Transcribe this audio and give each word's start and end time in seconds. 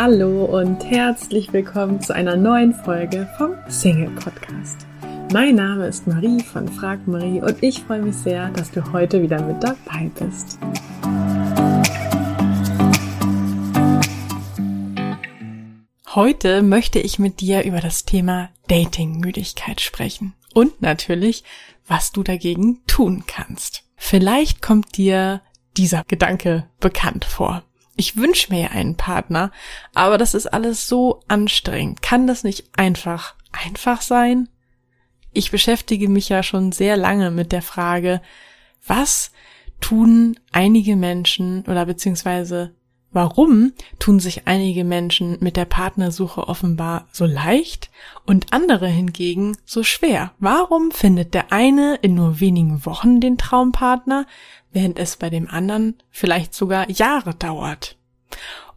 Hallo 0.00 0.44
und 0.44 0.84
herzlich 0.84 1.52
willkommen 1.52 2.00
zu 2.00 2.14
einer 2.14 2.36
neuen 2.36 2.72
Folge 2.72 3.28
vom 3.36 3.56
Single 3.66 4.10
Podcast. 4.10 4.86
Mein 5.32 5.56
Name 5.56 5.88
ist 5.88 6.06
Marie 6.06 6.40
von 6.40 6.68
Frag 6.68 7.08
Marie 7.08 7.40
und 7.40 7.60
ich 7.64 7.82
freue 7.82 8.02
mich 8.02 8.14
sehr, 8.14 8.48
dass 8.50 8.70
du 8.70 8.92
heute 8.92 9.20
wieder 9.20 9.42
mit 9.42 9.60
dabei 9.60 10.08
bist. 10.20 10.56
Heute 16.14 16.62
möchte 16.62 17.00
ich 17.00 17.18
mit 17.18 17.40
dir 17.40 17.64
über 17.64 17.80
das 17.80 18.04
Thema 18.04 18.50
Datingmüdigkeit 18.68 19.80
sprechen 19.80 20.32
und 20.54 20.80
natürlich, 20.80 21.42
was 21.88 22.12
du 22.12 22.22
dagegen 22.22 22.84
tun 22.86 23.24
kannst. 23.26 23.82
Vielleicht 23.96 24.62
kommt 24.62 24.96
dir 24.96 25.40
dieser 25.76 26.04
Gedanke 26.06 26.68
bekannt 26.78 27.24
vor. 27.24 27.64
Ich 28.00 28.16
wünsche 28.16 28.52
mir 28.52 28.70
einen 28.70 28.94
Partner, 28.94 29.50
aber 29.92 30.18
das 30.18 30.34
ist 30.34 30.46
alles 30.46 30.86
so 30.86 31.20
anstrengend. 31.26 32.00
Kann 32.00 32.28
das 32.28 32.44
nicht 32.44 32.78
einfach 32.78 33.34
einfach 33.50 34.02
sein? 34.02 34.48
Ich 35.32 35.50
beschäftige 35.50 36.08
mich 36.08 36.28
ja 36.28 36.44
schon 36.44 36.70
sehr 36.70 36.96
lange 36.96 37.32
mit 37.32 37.50
der 37.50 37.60
Frage, 37.60 38.22
was 38.86 39.32
tun 39.80 40.38
einige 40.52 40.94
Menschen 40.94 41.64
oder 41.66 41.86
beziehungsweise 41.86 42.72
Warum 43.10 43.72
tun 43.98 44.20
sich 44.20 44.46
einige 44.46 44.84
Menschen 44.84 45.38
mit 45.40 45.56
der 45.56 45.64
Partnersuche 45.64 46.46
offenbar 46.46 47.08
so 47.10 47.24
leicht 47.24 47.90
und 48.26 48.52
andere 48.52 48.86
hingegen 48.86 49.56
so 49.64 49.82
schwer? 49.82 50.32
Warum 50.38 50.90
findet 50.90 51.32
der 51.32 51.50
eine 51.50 51.96
in 51.96 52.14
nur 52.14 52.40
wenigen 52.40 52.84
Wochen 52.84 53.20
den 53.20 53.38
Traumpartner, 53.38 54.26
während 54.72 54.98
es 54.98 55.16
bei 55.16 55.30
dem 55.30 55.48
anderen 55.48 55.94
vielleicht 56.10 56.52
sogar 56.52 56.90
Jahre 56.90 57.34
dauert? 57.34 57.96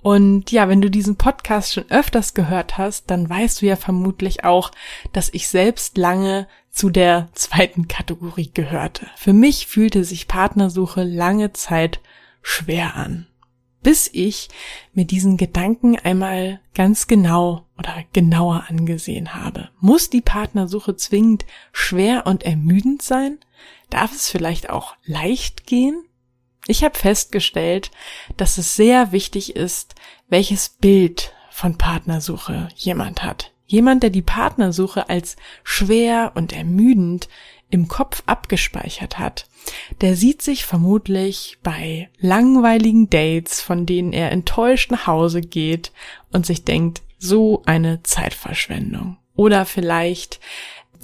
Und 0.01 0.49
ja, 0.49 0.69
wenn 0.69 0.81
du 0.81 0.89
diesen 0.89 1.17
Podcast 1.17 1.73
schon 1.73 1.91
öfters 1.91 2.33
gehört 2.33 2.77
hast, 2.77 3.11
dann 3.11 3.29
weißt 3.29 3.61
du 3.61 3.65
ja 3.65 3.75
vermutlich 3.75 4.45
auch, 4.45 4.71
dass 5.11 5.29
ich 5.33 5.49
selbst 5.49 5.97
lange 5.97 6.47
zu 6.71 6.89
der 6.89 7.27
zweiten 7.33 7.89
Kategorie 7.89 8.49
gehörte. 8.53 9.07
Für 9.17 9.33
mich 9.33 9.67
fühlte 9.67 10.05
sich 10.05 10.29
Partnersuche 10.29 11.03
lange 11.03 11.51
Zeit 11.51 11.99
schwer 12.41 12.95
an 12.95 13.27
bis 13.83 14.09
ich 14.13 14.49
mir 14.93 15.05
diesen 15.05 15.37
Gedanken 15.37 15.97
einmal 15.97 16.59
ganz 16.73 17.07
genau 17.07 17.65
oder 17.77 18.03
genauer 18.13 18.65
angesehen 18.69 19.33
habe. 19.33 19.69
Muss 19.79 20.09
die 20.09 20.21
Partnersuche 20.21 20.95
zwingend 20.95 21.45
schwer 21.71 22.25
und 22.27 22.43
ermüdend 22.43 23.01
sein? 23.01 23.39
Darf 23.89 24.13
es 24.13 24.29
vielleicht 24.29 24.69
auch 24.69 24.95
leicht 25.05 25.65
gehen? 25.65 26.03
Ich 26.67 26.83
habe 26.83 26.97
festgestellt, 26.97 27.91
dass 28.37 28.57
es 28.57 28.75
sehr 28.75 29.11
wichtig 29.11 29.55
ist, 29.55 29.95
welches 30.29 30.69
Bild 30.69 31.33
von 31.49 31.77
Partnersuche 31.77 32.69
jemand 32.75 33.23
hat. 33.23 33.51
Jemand, 33.65 34.03
der 34.03 34.09
die 34.09 34.21
Partnersuche 34.21 35.09
als 35.09 35.37
schwer 35.63 36.33
und 36.35 36.53
ermüdend 36.53 37.29
im 37.71 37.87
Kopf 37.87 38.23
abgespeichert 38.25 39.17
hat, 39.17 39.47
der 40.01 40.15
sieht 40.15 40.41
sich 40.41 40.65
vermutlich 40.65 41.57
bei 41.63 42.09
langweiligen 42.19 43.09
Dates, 43.09 43.61
von 43.61 43.85
denen 43.85 44.13
er 44.13 44.31
enttäuscht 44.31 44.91
nach 44.91 45.07
Hause 45.07 45.41
geht 45.41 45.91
und 46.31 46.45
sich 46.45 46.63
denkt, 46.63 47.01
so 47.17 47.61
eine 47.65 48.03
Zeitverschwendung. 48.03 49.17
Oder 49.35 49.65
vielleicht 49.65 50.39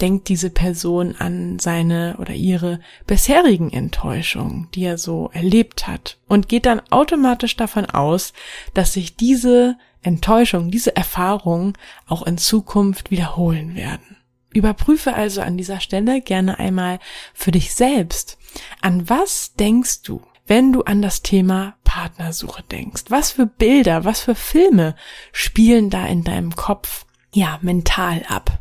denkt 0.00 0.28
diese 0.28 0.50
Person 0.50 1.16
an 1.18 1.58
seine 1.58 2.16
oder 2.18 2.32
ihre 2.32 2.80
bisherigen 3.06 3.72
Enttäuschungen, 3.72 4.68
die 4.74 4.84
er 4.84 4.98
so 4.98 5.30
erlebt 5.32 5.86
hat 5.86 6.18
und 6.28 6.48
geht 6.48 6.66
dann 6.66 6.82
automatisch 6.90 7.56
davon 7.56 7.86
aus, 7.86 8.32
dass 8.74 8.92
sich 8.92 9.16
diese 9.16 9.76
Enttäuschung, 10.02 10.70
diese 10.70 10.94
Erfahrungen 10.94 11.72
auch 12.06 12.22
in 12.26 12.38
Zukunft 12.38 13.10
wiederholen 13.10 13.74
werden. 13.74 14.17
Überprüfe 14.52 15.14
also 15.14 15.40
an 15.40 15.56
dieser 15.56 15.80
Stelle 15.80 16.20
gerne 16.20 16.58
einmal 16.58 16.98
für 17.34 17.50
dich 17.50 17.74
selbst, 17.74 18.38
an 18.80 19.08
was 19.08 19.54
denkst 19.54 20.02
du, 20.02 20.22
wenn 20.46 20.72
du 20.72 20.82
an 20.82 21.02
das 21.02 21.22
Thema 21.22 21.76
Partnersuche 21.84 22.62
denkst? 22.62 23.04
Was 23.08 23.32
für 23.32 23.46
Bilder, 23.46 24.04
was 24.04 24.20
für 24.20 24.34
Filme 24.34 24.96
spielen 25.32 25.90
da 25.90 26.06
in 26.06 26.24
deinem 26.24 26.56
Kopf, 26.56 27.04
ja, 27.32 27.58
mental 27.60 28.24
ab? 28.28 28.60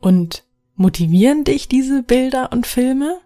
Und 0.00 0.44
motivieren 0.74 1.44
dich 1.44 1.68
diese 1.68 2.02
Bilder 2.02 2.50
und 2.52 2.66
Filme? 2.66 3.20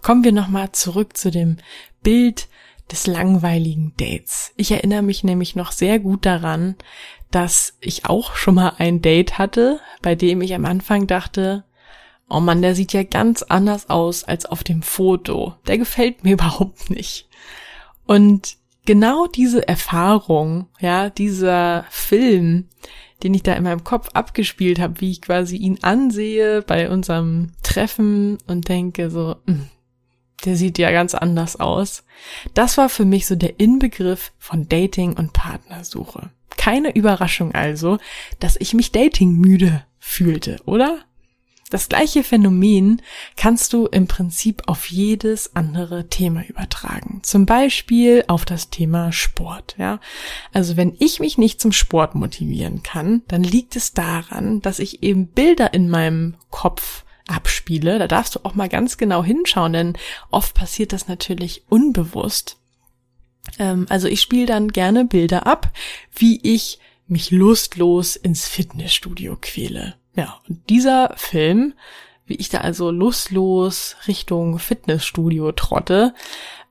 Kommen 0.00 0.22
wir 0.22 0.32
nochmal 0.32 0.72
zurück 0.72 1.16
zu 1.16 1.30
dem 1.30 1.58
Bild 2.02 2.48
des 2.92 3.06
langweiligen 3.06 3.94
Dates. 3.96 4.52
Ich 4.56 4.70
erinnere 4.70 5.02
mich 5.02 5.24
nämlich 5.24 5.56
noch 5.56 5.72
sehr 5.72 5.98
gut 5.98 6.26
daran, 6.26 6.76
dass 7.30 7.76
ich 7.80 8.06
auch 8.06 8.36
schon 8.36 8.54
mal 8.54 8.74
ein 8.78 9.00
Date 9.00 9.38
hatte, 9.38 9.80
bei 10.02 10.14
dem 10.14 10.42
ich 10.42 10.54
am 10.54 10.66
Anfang 10.66 11.06
dachte, 11.06 11.64
oh 12.28 12.40
man, 12.40 12.62
der 12.62 12.74
sieht 12.74 12.92
ja 12.92 13.02
ganz 13.02 13.42
anders 13.42 13.90
aus 13.90 14.24
als 14.24 14.46
auf 14.46 14.62
dem 14.62 14.82
Foto. 14.82 15.54
Der 15.66 15.78
gefällt 15.78 16.22
mir 16.22 16.32
überhaupt 16.34 16.90
nicht. 16.90 17.28
Und 18.06 18.56
genau 18.84 19.26
diese 19.26 19.66
Erfahrung, 19.66 20.68
ja, 20.78 21.10
dieser 21.10 21.86
Film, 21.90 22.68
den 23.22 23.34
ich 23.34 23.42
da 23.42 23.54
in 23.54 23.64
meinem 23.64 23.84
Kopf 23.84 24.10
abgespielt 24.12 24.80
habe, 24.80 25.00
wie 25.00 25.12
ich 25.12 25.22
quasi 25.22 25.56
ihn 25.56 25.78
ansehe 25.82 26.62
bei 26.62 26.90
unserem 26.90 27.52
Treffen 27.62 28.38
und 28.46 28.68
denke 28.68 29.10
so, 29.10 29.36
mh, 29.46 29.54
hm, 29.54 29.68
der 30.44 30.56
sieht 30.56 30.78
ja 30.78 30.90
ganz 30.90 31.14
anders 31.14 31.58
aus. 31.58 32.04
Das 32.54 32.78
war 32.78 32.88
für 32.88 33.04
mich 33.04 33.26
so 33.26 33.36
der 33.36 33.60
Inbegriff 33.60 34.32
von 34.38 34.68
Dating 34.68 35.14
und 35.14 35.32
Partnersuche. 35.32 36.30
Keine 36.56 36.94
Überraschung 36.94 37.54
also, 37.54 37.98
dass 38.38 38.56
ich 38.56 38.74
mich 38.74 38.92
Dating 38.92 39.32
müde 39.32 39.84
fühlte, 39.98 40.60
oder? 40.64 40.98
Das 41.72 41.88
gleiche 41.88 42.22
Phänomen 42.22 43.00
kannst 43.34 43.72
du 43.72 43.86
im 43.86 44.06
Prinzip 44.06 44.64
auf 44.66 44.90
jedes 44.90 45.56
andere 45.56 46.10
Thema 46.10 46.44
übertragen. 46.46 47.20
Zum 47.22 47.46
Beispiel 47.46 48.24
auf 48.28 48.44
das 48.44 48.68
Thema 48.68 49.10
Sport, 49.10 49.76
ja. 49.78 49.98
Also 50.52 50.76
wenn 50.76 50.94
ich 50.98 51.18
mich 51.18 51.38
nicht 51.38 51.62
zum 51.62 51.72
Sport 51.72 52.14
motivieren 52.14 52.82
kann, 52.82 53.22
dann 53.26 53.42
liegt 53.42 53.74
es 53.74 53.94
daran, 53.94 54.60
dass 54.60 54.80
ich 54.80 55.02
eben 55.02 55.28
Bilder 55.28 55.72
in 55.72 55.88
meinem 55.88 56.34
Kopf 56.50 57.04
abspiele. 57.32 57.98
Da 57.98 58.06
darfst 58.06 58.34
du 58.34 58.40
auch 58.44 58.54
mal 58.54 58.68
ganz 58.68 58.96
genau 58.96 59.24
hinschauen, 59.24 59.72
denn 59.72 59.92
oft 60.30 60.54
passiert 60.54 60.92
das 60.92 61.08
natürlich 61.08 61.64
unbewusst. 61.68 62.56
Ähm, 63.58 63.86
also 63.88 64.08
ich 64.08 64.20
spiele 64.20 64.46
dann 64.46 64.68
gerne 64.68 65.04
Bilder 65.04 65.46
ab, 65.46 65.70
wie 66.14 66.40
ich 66.42 66.78
mich 67.06 67.30
lustlos 67.30 68.16
ins 68.16 68.48
Fitnessstudio 68.48 69.36
quäle. 69.40 69.94
Ja, 70.14 70.40
und 70.48 70.68
dieser 70.68 71.14
Film, 71.16 71.74
wie 72.26 72.34
ich 72.34 72.48
da 72.48 72.58
also 72.58 72.90
lustlos 72.90 73.96
Richtung 74.06 74.58
Fitnessstudio 74.58 75.52
trotte 75.52 76.14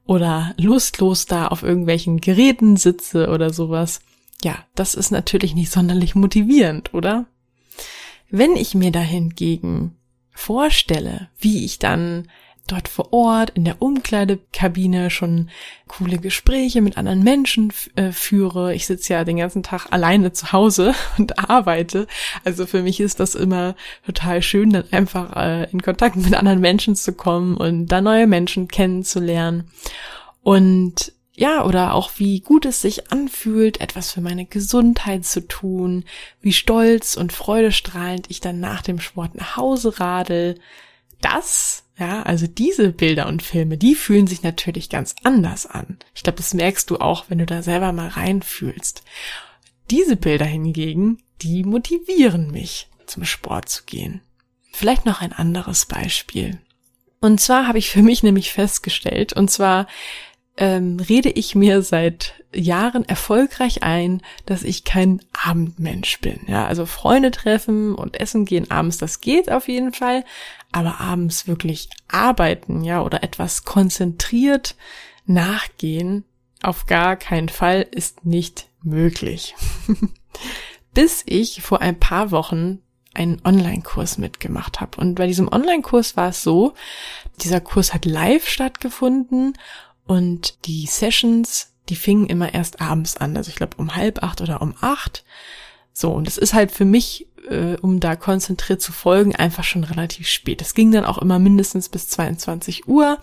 oder 0.05 0.53
lustlos 0.57 1.25
da 1.25 1.47
auf 1.47 1.63
irgendwelchen 1.63 2.21
Geräten 2.21 2.77
sitze 2.77 3.29
oder 3.29 3.51
sowas, 3.51 4.01
ja, 4.43 4.55
das 4.75 4.95
ist 4.95 5.11
natürlich 5.11 5.53
nicht 5.53 5.71
sonderlich 5.71 6.15
motivierend, 6.15 6.93
oder? 6.93 7.27
Wenn 8.29 8.55
ich 8.55 8.73
mir 8.73 8.91
da 8.91 9.01
hingegen 9.01 9.97
vorstelle, 10.33 11.29
wie 11.39 11.65
ich 11.65 11.79
dann 11.79 12.27
dort 12.67 12.87
vor 12.87 13.11
Ort 13.11 13.51
in 13.51 13.65
der 13.65 13.81
Umkleidekabine 13.81 15.09
schon 15.09 15.49
coole 15.87 16.17
Gespräche 16.17 16.81
mit 16.81 16.97
anderen 16.97 17.23
Menschen 17.23 17.73
äh, 17.95 18.11
führe. 18.11 18.73
Ich 18.73 18.85
sitze 18.85 19.13
ja 19.13 19.23
den 19.23 19.37
ganzen 19.37 19.63
Tag 19.63 19.87
alleine 19.91 20.31
zu 20.31 20.51
Hause 20.51 20.93
und 21.17 21.49
arbeite. 21.49 22.07
Also 22.43 22.65
für 22.65 22.83
mich 22.83 22.99
ist 22.99 23.19
das 23.19 23.35
immer 23.35 23.75
total 24.05 24.41
schön, 24.41 24.71
dann 24.71 24.85
einfach 24.91 25.35
äh, 25.35 25.69
in 25.71 25.81
Kontakt 25.81 26.15
mit 26.15 26.33
anderen 26.33 26.59
Menschen 26.59 26.95
zu 26.95 27.13
kommen 27.13 27.57
und 27.57 27.87
da 27.87 28.01
neue 28.01 28.27
Menschen 28.27 28.67
kennenzulernen. 28.67 29.69
Und 30.43 31.13
ja, 31.33 31.63
oder 31.65 31.93
auch 31.93 32.11
wie 32.17 32.41
gut 32.41 32.65
es 32.65 32.81
sich 32.81 33.11
anfühlt, 33.11 33.79
etwas 33.79 34.11
für 34.11 34.21
meine 34.21 34.45
Gesundheit 34.45 35.25
zu 35.25 35.47
tun, 35.47 36.03
wie 36.41 36.53
stolz 36.53 37.15
und 37.15 37.31
freudestrahlend 37.31 38.29
ich 38.29 38.41
dann 38.41 38.59
nach 38.59 38.81
dem 38.81 38.99
Sport 38.99 39.35
nach 39.35 39.55
Hause 39.55 39.99
radel. 39.99 40.59
Das, 41.21 41.83
ja, 41.97 42.23
also 42.23 42.47
diese 42.47 42.91
Bilder 42.91 43.27
und 43.27 43.43
Filme, 43.43 43.77
die 43.77 43.95
fühlen 43.95 44.27
sich 44.27 44.43
natürlich 44.43 44.89
ganz 44.89 45.15
anders 45.23 45.67
an. 45.67 45.99
Ich 46.13 46.23
glaube, 46.23 46.37
das 46.37 46.53
merkst 46.53 46.89
du 46.89 46.97
auch, 46.97 47.25
wenn 47.29 47.37
du 47.37 47.45
da 47.45 47.63
selber 47.63 47.93
mal 47.93 48.09
reinfühlst. 48.09 49.03
Diese 49.89 50.17
Bilder 50.17 50.45
hingegen, 50.45 51.23
die 51.41 51.63
motivieren 51.63 52.51
mich, 52.51 52.89
zum 53.05 53.23
Sport 53.23 53.69
zu 53.69 53.83
gehen. 53.85 54.21
Vielleicht 54.73 55.05
noch 55.05 55.21
ein 55.21 55.33
anderes 55.33 55.85
Beispiel. 55.85 56.59
Und 57.19 57.39
zwar 57.39 57.67
habe 57.67 57.77
ich 57.77 57.89
für 57.89 58.01
mich 58.01 58.23
nämlich 58.23 58.51
festgestellt, 58.51 59.33
und 59.33 59.49
zwar 59.51 59.87
ähm, 60.61 60.99
rede 60.99 61.29
ich 61.29 61.55
mir 61.55 61.81
seit 61.81 62.35
Jahren 62.53 63.03
erfolgreich 63.03 63.81
ein, 63.81 64.21
dass 64.45 64.61
ich 64.61 64.83
kein 64.83 65.19
Abendmensch 65.33 66.19
bin. 66.19 66.41
Ja, 66.47 66.67
also 66.67 66.85
Freunde 66.85 67.31
treffen 67.31 67.95
und 67.95 68.19
essen 68.19 68.45
gehen 68.45 68.69
abends, 68.69 68.99
das 68.99 69.21
geht 69.21 69.51
auf 69.51 69.67
jeden 69.67 69.91
Fall, 69.91 70.23
aber 70.71 71.01
abends 71.01 71.47
wirklich 71.47 71.89
arbeiten, 72.09 72.83
ja, 72.83 73.01
oder 73.01 73.23
etwas 73.23 73.65
konzentriert 73.65 74.75
nachgehen, 75.25 76.25
auf 76.61 76.85
gar 76.85 77.15
keinen 77.15 77.49
Fall 77.49 77.87
ist 77.89 78.23
nicht 78.23 78.67
möglich. 78.83 79.55
Bis 80.93 81.23
ich 81.25 81.63
vor 81.63 81.81
ein 81.81 81.99
paar 81.99 82.29
Wochen 82.29 82.83
einen 83.15 83.41
Online-Kurs 83.43 84.19
mitgemacht 84.19 84.79
habe. 84.79 85.01
Und 85.01 85.15
bei 85.15 85.25
diesem 85.25 85.51
Online-Kurs 85.51 86.15
war 86.17 86.29
es 86.29 86.43
so, 86.43 86.75
dieser 87.41 87.61
Kurs 87.61 87.95
hat 87.95 88.05
live 88.05 88.47
stattgefunden 88.47 89.53
und 90.11 90.65
die 90.65 90.87
Sessions, 90.87 91.71
die 91.87 91.95
fingen 91.95 92.25
immer 92.25 92.53
erst 92.53 92.81
abends 92.81 93.15
an. 93.15 93.37
Also 93.37 93.47
ich 93.47 93.55
glaube 93.55 93.77
um 93.77 93.95
halb 93.95 94.21
acht 94.23 94.41
oder 94.41 94.61
um 94.61 94.75
acht. 94.81 95.23
So, 95.93 96.11
und 96.11 96.27
es 96.27 96.37
ist 96.37 96.53
halt 96.53 96.73
für 96.73 96.83
mich, 96.83 97.27
äh, 97.49 97.77
um 97.81 98.01
da 98.01 98.17
konzentriert 98.17 98.81
zu 98.81 98.91
folgen, 98.91 99.37
einfach 99.37 99.63
schon 99.63 99.85
relativ 99.85 100.27
spät. 100.27 100.61
Es 100.61 100.73
ging 100.73 100.91
dann 100.91 101.05
auch 101.05 101.17
immer 101.17 101.39
mindestens 101.39 101.87
bis 101.87 102.09
22 102.09 102.89
Uhr. 102.89 103.19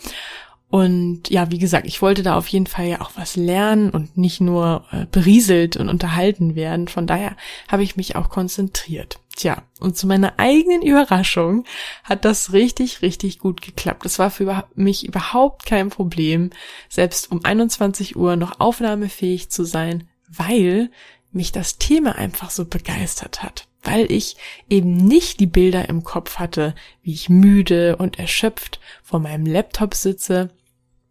Und 0.71 1.31
ja, 1.31 1.51
wie 1.51 1.59
gesagt, 1.59 1.87
ich 1.87 2.03
wollte 2.03 2.23
da 2.23 2.37
auf 2.37 2.47
jeden 2.49 2.67
Fall 2.67 2.87
ja 2.87 3.01
auch 3.01 3.13
was 3.15 3.37
lernen 3.37 3.89
und 3.89 4.19
nicht 4.19 4.41
nur 4.41 4.85
äh, 4.93 5.07
berieselt 5.11 5.79
und 5.79 5.89
unterhalten 5.89 6.55
werden. 6.55 6.89
Von 6.89 7.07
daher 7.07 7.37
habe 7.69 7.83
ich 7.83 7.97
mich 7.97 8.17
auch 8.17 8.29
konzentriert. 8.29 9.19
Tja, 9.35 9.63
und 9.81 9.97
zu 9.97 10.07
meiner 10.07 10.35
eigenen 10.39 10.83
Überraschung 10.83 11.65
hat 12.05 12.25
das 12.27 12.53
richtig, 12.53 13.01
richtig 13.01 13.39
gut 13.39 13.63
geklappt. 13.63 14.05
Es 14.05 14.19
war 14.19 14.31
für 14.31 14.65
mich 14.75 15.07
überhaupt 15.07 15.65
kein 15.65 15.89
Problem, 15.89 16.51
selbst 16.91 17.31
um 17.31 17.45
21 17.45 18.17
Uhr 18.17 18.37
noch 18.37 18.61
aufnahmefähig 18.61 19.49
zu 19.49 19.65
sein, 19.65 20.09
weil 20.29 20.91
mich 21.31 21.53
das 21.53 21.79
Thema 21.79 22.17
einfach 22.17 22.51
so 22.51 22.67
begeistert 22.67 23.43
hat. 23.43 23.69
Weil 23.83 24.11
ich 24.11 24.37
eben 24.69 24.97
nicht 24.97 25.41
die 25.41 25.47
Bilder 25.47 25.89
im 25.89 26.03
Kopf 26.03 26.37
hatte, 26.39 26.75
wie 27.03 27.13
ich 27.13 27.29
müde 27.31 27.97
und 27.97 28.19
erschöpft 28.19 28.81
vor 29.03 29.21
meinem 29.21 29.47
Laptop 29.47 29.95
sitze, 29.95 30.51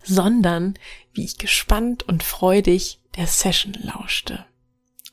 sondern 0.03 0.75
wie 1.13 1.25
ich 1.25 1.37
gespannt 1.37 2.03
und 2.03 2.23
freudig 2.23 2.99
der 3.15 3.27
Session 3.27 3.73
lauschte. 3.81 4.45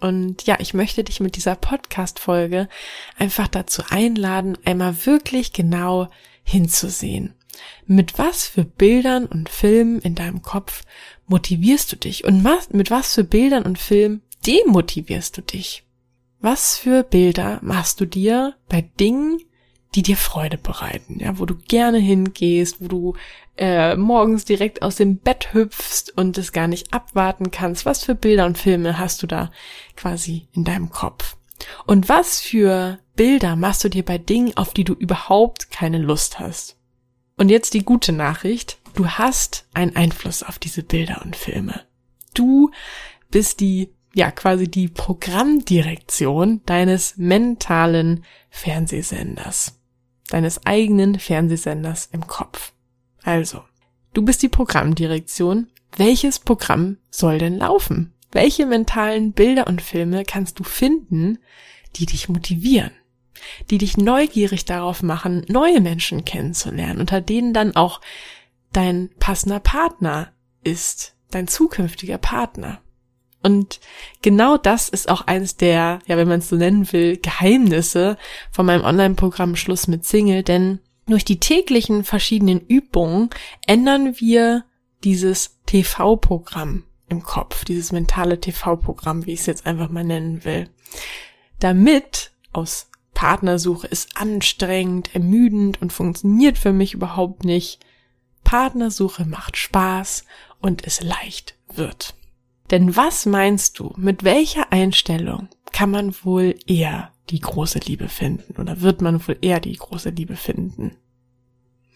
Und 0.01 0.47
ja, 0.47 0.57
ich 0.61 0.75
möchte 0.75 1.05
dich 1.05 1.21
mit 1.21 1.37
dieser 1.37 1.57
Podcast-Folge 1.57 2.69
einfach 3.17 3.49
dazu 3.49 3.83
einladen, 3.89 4.59
einmal 4.65 5.07
wirklich 5.07 5.53
genau 5.53 6.11
hinzusehen. 6.43 7.35
Mit 7.87 8.19
was 8.19 8.47
für 8.47 8.65
Bildern 8.65 9.27
und 9.27 9.49
Filmen 9.49 10.01
in 10.01 10.15
deinem 10.15 10.43
Kopf 10.43 10.83
motivierst 11.27 11.93
du 11.93 11.97
dich 11.97 12.25
und 12.25 12.45
mit 12.73 12.91
was 12.91 13.15
für 13.15 13.25
Bildern 13.25 13.65
und 13.65 13.79
Filmen 13.79 14.23
demotivierst 14.47 15.37
du 15.39 15.43
dich? 15.43 15.85
Was 16.41 16.77
für 16.77 17.03
Bilder 17.03 17.59
machst 17.63 18.01
du 18.01 18.05
dir 18.05 18.55
bei 18.69 18.83
Dingen, 18.83 19.41
die 19.95 20.03
dir 20.03 20.17
Freude 20.17 20.59
bereiten, 20.59 21.19
ja, 21.21 21.39
wo 21.39 21.47
du 21.47 21.55
gerne 21.55 21.99
hingehst, 21.99 22.81
wo 22.81 22.89
du 22.89 23.15
äh, 23.57 23.97
morgens 23.97 24.45
direkt 24.45 24.83
aus 24.83 24.97
dem 24.97 25.19
Bett 25.19 25.55
hüpfst 25.55 26.13
und 26.17 26.37
es 26.37 26.53
gar 26.53 26.67
nicht 26.67 26.93
abwarten 26.93 27.51
kannst. 27.51 27.87
Was 27.87 28.05
für 28.05 28.15
Bilder 28.15 28.47
und 28.47 28.59
Filme 28.59 28.99
hast 28.99 29.23
du 29.23 29.27
da 29.27 29.51
quasi 29.97 30.49
in 30.53 30.65
deinem 30.65 30.91
Kopf? 30.91 31.37
Und 31.87 32.09
was 32.09 32.41
für 32.41 32.99
Bilder 33.15 33.57
machst 33.57 33.85
du 33.85 33.89
dir 33.89 34.05
bei 34.05 34.19
Dingen, 34.19 34.57
auf 34.57 34.75
die 34.75 34.85
du 34.85 34.95
überhaupt 34.95 35.71
keine 35.71 35.99
Lust 35.99 36.41
hast? 36.41 36.77
Und 37.37 37.49
jetzt 37.49 37.75
die 37.75 37.85
gute 37.85 38.13
Nachricht. 38.13 38.79
Du 38.95 39.09
hast 39.09 39.67
einen 39.75 39.97
Einfluss 39.97 40.43
auf 40.43 40.59
diese 40.59 40.83
Bilder 40.83 41.23
und 41.25 41.37
Filme. 41.37 41.83
Du 42.33 42.71
bist 43.31 43.61
die, 43.61 43.91
ja, 44.13 44.31
quasi 44.31 44.69
die 44.69 44.89
Programmdirektion 44.89 46.63
deines 46.67 47.17
mentalen 47.17 48.25
Fernsehsenders. 48.51 49.81
Deines 50.31 50.65
eigenen 50.67 51.19
Fernsehsenders 51.19 52.09
im 52.13 52.27
Kopf. 52.27 52.73
Also, 53.23 53.63
du 54.13 54.23
bist 54.23 54.43
die 54.43 54.49
Programmdirektion. 54.49 55.69
Welches 55.97 56.39
Programm 56.39 56.99
soll 57.11 57.39
denn 57.39 57.59
laufen? 57.59 58.13
Welche 58.33 58.67
mentalen 58.67 59.33
Bilder 59.33 59.67
und 59.67 59.81
Filme 59.81 60.25
kannst 60.25 60.59
du 60.59 60.65
finden, 60.65 61.39
die 61.97 62.07
dich 62.07 62.29
motivieren, 62.29 62.91
die 63.71 63.79
dich 63.79 63.97
neugierig 63.97 64.65
darauf 64.65 65.03
machen, 65.03 65.45
neue 65.49 65.81
Menschen 65.81 66.25
kennenzulernen, 66.25 67.01
unter 67.01 67.21
denen 67.21 67.55
dann 67.55 67.77
auch 67.77 68.01
dein 68.73 69.11
passender 69.21 69.61
Partner 69.61 70.33
ist, 70.65 71.15
dein 71.31 71.47
zukünftiger 71.47 72.19
Partner. 72.19 72.81
Und 73.45 73.79
genau 74.23 74.57
das 74.57 74.89
ist 74.89 75.11
auch 75.11 75.27
eines 75.27 75.59
der, 75.59 75.99
ja, 76.07 76.17
wenn 76.17 76.29
man 76.29 76.39
es 76.39 76.49
so 76.49 76.57
nennen 76.57 76.91
will, 76.93 77.19
Geheimnisse 77.19 78.17
von 78.51 78.65
meinem 78.65 78.85
Online-Programm 78.85 79.55
Schluss 79.55 79.87
mit 79.87 80.07
Single, 80.07 80.43
denn 80.43 80.81
durch 81.07 81.27
die 81.27 81.41
täglichen 81.41 82.05
verschiedenen 82.05 82.61
Übungen 82.61 83.29
ändern 83.67 84.19
wir 84.19 84.65
dieses 85.05 85.59
TV-Programm 85.67 86.85
im 87.11 87.23
Kopf, 87.23 87.67
dieses 87.67 87.93
mentale 87.93 88.41
TV-Programm, 88.41 89.27
wie 89.27 89.35
ich 89.35 89.41
es 89.41 89.47
jetzt 89.47 89.67
einfach 89.67 89.91
mal 89.91 90.05
nennen 90.05 90.47
will. 90.47 90.71
Damit 91.61 92.33
aus 92.55 92.89
Partnersuche 93.13 93.87
ist 93.87 94.17
anstrengend, 94.17 95.15
ermüdend 95.15 95.83
und 95.83 95.93
funktioniert 95.93 96.57
für 96.57 96.73
mich 96.73 96.95
überhaupt 96.95 97.45
nicht. 97.45 97.79
Partnersuche 98.43 99.27
macht 99.27 99.59
Spaß 99.59 100.25
und 100.61 100.87
es 100.87 101.03
leicht 101.03 101.57
wird. 101.75 102.15
Denn 102.75 102.97
was 102.97 103.25
meinst 103.25 103.79
du, 103.79 103.93
mit 103.97 104.25
welcher 104.25 104.73
Einstellung 104.73 105.47
kann 105.71 105.93
man 105.93 106.13
wohl 106.25 106.57
eher 106.67 107.13
die 107.31 107.39
große 107.39 107.79
Liebe 107.79 108.09
finden 108.09 108.61
oder 108.61 108.81
wird 108.81 109.01
man 109.01 109.25
wohl 109.29 109.39
eher 109.43 109.61
die 109.61 109.77
große 109.77 110.11
Liebe 110.11 110.35
finden? 110.35 110.97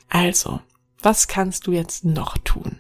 Also, 0.09 0.61
was 1.03 1.27
kannst 1.27 1.67
du 1.67 1.73
jetzt 1.73 2.05
noch 2.05 2.39
tun? 2.39 2.79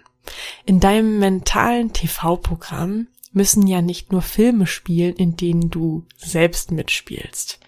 In 0.64 0.78
deinem 0.78 1.18
mentalen 1.18 1.92
TV-Programm 1.92 3.08
müssen 3.32 3.66
ja 3.66 3.82
nicht 3.82 4.12
nur 4.12 4.22
Filme 4.22 4.68
spielen, 4.68 5.16
in 5.16 5.34
denen 5.34 5.68
du 5.68 6.06
selbst 6.16 6.70
mitspielst. 6.70 7.58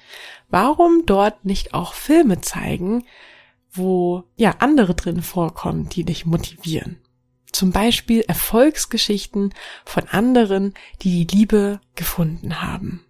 Warum 0.49 1.07
dort 1.07 1.45
nicht 1.45 1.75
auch 1.75 1.93
Filme 1.93 2.41
zeigen, 2.41 3.03
wo 3.73 4.23
ja 4.37 4.55
andere 4.61 4.95
drin 4.95 5.23
vorkommen, 5.23 5.89
die 5.89 6.05
dich 6.05 6.25
motivieren? 6.25 7.01
Zum 7.53 7.73
Beispiel 7.73 8.21
Erfolgsgeschichten 8.23 9.55
von 9.85 10.09
anderen, 10.09 10.75
die 11.03 11.27
die 11.27 11.37
Liebe 11.37 11.81
gefunden 11.95 12.63
haben 12.63 13.05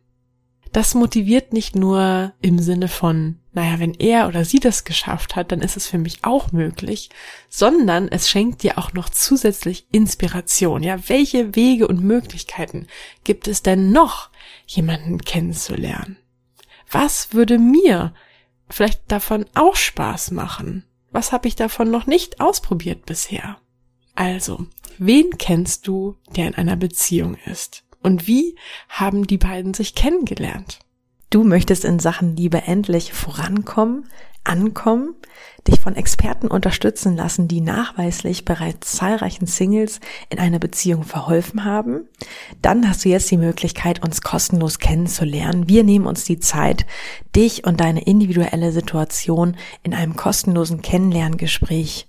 das 0.73 0.95
motiviert 0.95 1.53
nicht 1.53 1.75
nur 1.75 2.33
im 2.41 2.61
Sinne 2.61 2.89
von, 2.89 3.41
naja, 3.53 3.81
wenn 3.81 3.95
er 3.95 4.29
oder 4.29 4.45
sie 4.45 4.61
das 4.61 4.85
geschafft 4.85 5.35
hat, 5.35 5.51
dann 5.51 5.61
ist 5.61 5.77
es 5.77 5.89
für 5.89 5.99
mich 5.99 6.21
auch 6.23 6.53
möglich, 6.53 7.11
sondern 7.49 8.09
es 8.09 8.31
schenkt 8.31 8.63
dir 8.63 8.79
auch 8.79 8.93
noch 8.93 9.09
zusätzlich 9.09 9.87
Inspiration. 9.91 10.83
Ja, 10.83 11.09
welche 11.09 11.57
Wege 11.57 11.89
und 11.89 12.05
Möglichkeiten 12.05 12.87
gibt 13.25 13.49
es 13.49 13.63
denn 13.63 13.91
noch, 13.91 14.31
jemanden 14.67 15.19
kennenzulernen? 15.19 16.19
Was 16.91 17.35
würde 17.35 17.59
mir 17.59 18.15
vielleicht 18.69 19.03
davon 19.11 19.47
auch 19.55 19.75
Spaß 19.75 20.31
machen? 20.31 20.85
Was 21.11 21.33
habe 21.33 21.49
ich 21.49 21.57
davon 21.57 21.91
noch 21.91 22.07
nicht 22.07 22.41
ausprobiert 22.41 23.07
bisher? 23.07 23.59
Also, 24.15 24.67
wen 24.99 25.39
kennst 25.39 25.87
du, 25.87 26.17
der 26.37 26.49
in 26.49 26.55
einer 26.55 26.77
Beziehung 26.77 27.37
ist? 27.47 27.85
Und 28.03 28.27
wie 28.27 28.57
haben 28.89 29.27
die 29.27 29.39
beiden 29.39 29.75
sich 29.75 29.95
kennengelernt? 29.95 30.81
Du 31.31 31.45
möchtest 31.45 31.85
in 31.85 31.99
Sachen 32.01 32.37
Liebe 32.37 32.63
endlich 32.63 33.13
vorankommen, 33.13 34.09
ankommen, 34.43 35.15
dich 35.69 35.79
von 35.79 35.95
Experten 35.95 36.49
unterstützen 36.49 37.15
lassen, 37.15 37.47
die 37.47 37.61
nachweislich 37.61 38.45
bereits 38.45 38.93
zahlreichen 38.97 39.47
Singles 39.47 40.01
in 40.31 40.39
einer 40.39 40.59
Beziehung 40.59 41.05
verholfen 41.05 41.65
haben, 41.65 42.09
dann 42.63 42.89
hast 42.89 43.05
du 43.05 43.11
jetzt 43.11 43.31
die 43.31 43.37
Möglichkeit, 43.37 44.03
uns 44.03 44.23
kostenlos 44.23 44.79
kennenzulernen. 44.79 45.69
Wir 45.69 45.85
nehmen 45.85 46.07
uns 46.07 46.25
die 46.25 46.41
Zeit, 46.41 46.87
dich 47.37 47.65
und 47.65 47.81
deine 47.81 48.03
individuelle 48.03 48.73
Situation 48.73 49.57
in 49.83 49.95
einem 49.95 50.17
kostenlosen 50.17 50.83
Kennenlerngespräch 50.83 52.09